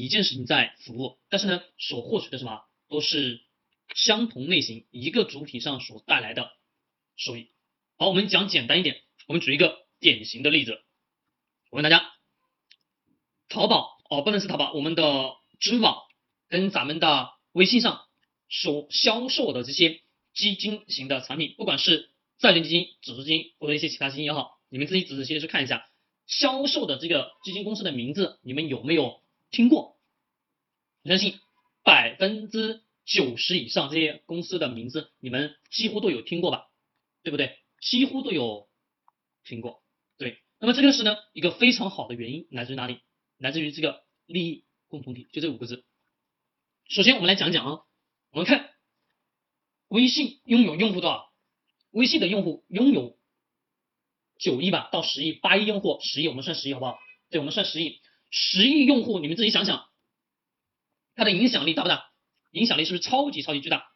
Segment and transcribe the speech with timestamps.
[0.00, 3.40] 一件事情在服务，但是呢，所获取的什么都是
[3.94, 6.50] 相同类型一个主体上所带来的
[7.16, 7.48] 收益。
[7.96, 10.80] 好，我们讲简单一点，我们举一个典型的例子，
[11.70, 12.12] 我问大家，
[13.48, 16.08] 淘宝哦，不能是淘宝，我们的支付宝
[16.48, 18.06] 跟咱们的微信上
[18.48, 20.00] 所销售的这些
[20.34, 25.86] 基金型的产品，不管是债券基金、指数基金或者一些其他基金也好，你们自己仔仔细细去看一下。
[26.26, 29.19] 销售的这个基金公司的名字，你们有没有
[29.50, 29.98] 听过？
[31.02, 31.38] 我相信
[31.82, 36.68] 百分之九十以上这些公司的名字，你们几乎都有听过吧？
[37.22, 37.58] 对不对？
[37.80, 38.68] 几乎都有
[39.44, 39.82] 听过。
[40.18, 43.00] 对，那么这个是呢一个非常好的原因，来自于哪里？
[43.38, 45.84] 来自于这个利益共同体，就这五个字。
[46.88, 47.82] 首先我们来讲讲啊，
[48.32, 48.70] 我们看
[49.88, 51.32] 微信拥有用户多少？
[51.90, 53.18] 微信的用户拥有。
[54.38, 56.98] 九亿吧，到十亿，八亿用户，十亿，我们算十亿好不好？
[57.28, 59.88] 对，我们算十亿，十亿用户，你们自己想想，
[61.14, 62.10] 它的影响力大不大？
[62.52, 63.86] 影响力是不是超级超级巨大？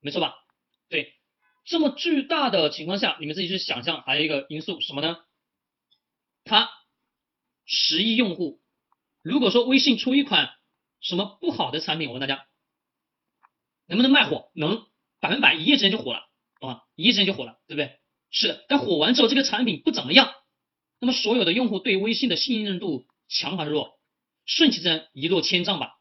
[0.00, 0.34] 没错吧？
[0.88, 1.14] 对，
[1.64, 5.18] 这么巨大的情况下，你们自己去想象，还有一个因素什么呢？
[6.44, 6.70] 它
[7.64, 8.60] 十亿用户，
[9.22, 10.50] 如果说微信出一款
[11.00, 12.46] 什么不好的产品，我问大家，
[13.86, 14.50] 能不能卖火？
[14.54, 14.86] 能，
[15.20, 16.28] 百分百，一夜之间就火了，
[16.60, 16.82] 啊？
[16.94, 17.98] 一夜之间就火了，对不对？
[18.30, 20.34] 是的，但火完之后这个产品不怎么样，
[21.00, 23.98] 那么所有的用户对微信的信任度强还是弱？
[24.46, 25.98] 顺其自然一落千丈吧，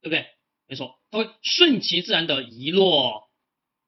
[0.00, 0.26] 对不对？
[0.66, 3.30] 没错，它会顺其自然的一落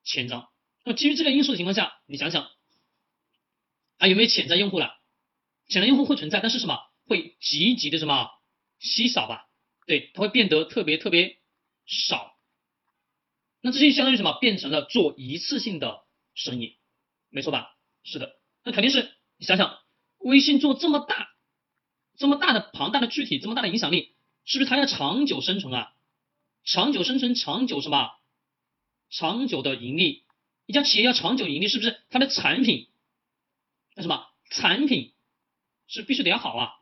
[0.05, 0.49] 千丈。
[0.85, 2.51] 那么基于这个因素的情况下，你想想，
[3.99, 4.95] 还有没有潜在用户了？
[5.69, 6.79] 潜在用户会存在，但是什么？
[7.07, 8.31] 会极极的什么
[8.79, 9.49] 稀少吧？
[9.87, 11.39] 对，它会变得特别特别
[11.87, 12.37] 少。
[13.61, 14.39] 那这些相当于什么？
[14.39, 16.79] 变成了做一次性的生意。
[17.31, 17.75] 没错吧？
[18.05, 19.79] 是的，那肯定是你想想，
[20.19, 21.28] 微信做这么大、
[22.19, 25.95] 这么大的庞大的具体、这么大的影响力，是不是它要长久生存啊？
[26.65, 28.11] 长久生存、长久什么？
[29.09, 30.25] 长久的盈利，
[30.67, 32.89] 一家企业要长久盈利，是不是它的产品
[33.95, 34.27] 那什么？
[34.51, 35.15] 产品
[35.87, 36.73] 是必须得要好啊。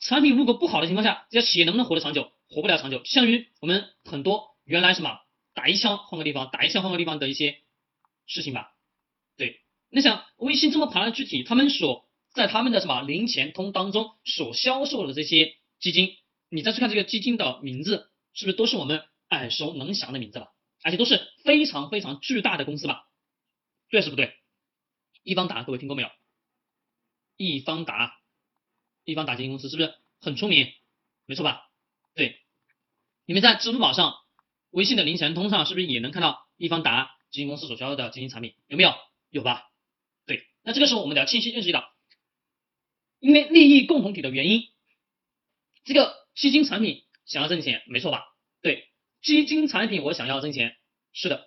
[0.00, 2.30] 产品如果不好的情况下，这家企业能不能活得长久？
[2.48, 3.02] 活不了长久。
[3.04, 5.18] 相当于我们很多原来什么
[5.54, 7.58] 打一枪换个地方，打一枪换个地方的一些
[8.26, 8.72] 事情吧。
[9.36, 12.05] 对你想微信这么庞大的具体，他们所
[12.36, 16.16] 在他们的什么零钱通当中所销售的这些基金，
[16.50, 20.52] 你再去看这个基金的名字，是不是都是我们耳熟能详的名字吧？
[20.82, 23.08] 而且都是非常非常巨大的公司吧？
[23.88, 24.34] 对是不对？
[25.22, 26.10] 易方达，各位听过没有？
[27.38, 28.18] 易方达，
[29.04, 30.70] 易方达基金公司是不是很出名？
[31.24, 31.70] 没错吧？
[32.14, 32.38] 对，
[33.24, 34.14] 你们在支付宝上、
[34.70, 38.54] 微信的零钱通上，是不是也能看到易方达基金公司所销售的基金产品？
[38.66, 38.92] 有没有？
[39.30, 39.70] 有吧？
[40.26, 41.92] 对那这个时候我们得要清晰认识到，
[43.26, 44.68] 因为利益共同体的原因，
[45.84, 48.22] 这个基金产品想要挣钱，没错吧？
[48.62, 48.86] 对，
[49.20, 50.76] 基金产品我想要挣钱，
[51.12, 51.44] 是的。